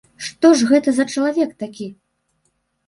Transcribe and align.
Што 0.27 0.49
ж 0.61 0.69
гэта 0.71 0.89
за 0.95 1.07
чалавек 1.15 1.55
такі? 1.63 1.93